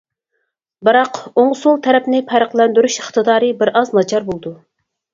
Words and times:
بىراق 0.87 1.19
ئوڭ-سول 1.41 1.77
تەرەپنى 1.89 2.23
پەرقلەندۈرۈش 2.33 2.99
ئىقتىدارى 3.05 3.55
بىر 3.63 3.75
ئاز 3.79 3.97
ناچار 4.01 4.31
بولىدۇ. 4.33 4.61